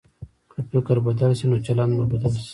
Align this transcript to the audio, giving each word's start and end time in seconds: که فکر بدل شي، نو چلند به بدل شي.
که 0.51 0.59
فکر 0.69 0.97
بدل 1.07 1.31
شي، 1.39 1.45
نو 1.51 1.57
چلند 1.65 1.93
به 1.97 2.05
بدل 2.11 2.33
شي. 2.43 2.49